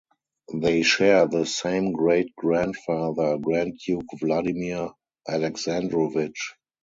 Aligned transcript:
They 0.55 0.81
share 0.81 1.27
the 1.27 1.45
same 1.45 1.91
great-grandfather, 1.91 3.37
Grand 3.37 3.77
Duke 3.85 4.07
Vladimir 4.19 4.89
Alexandrovich. 5.29 6.55